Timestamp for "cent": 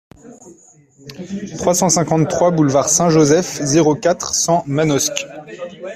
1.75-1.89, 4.33-4.63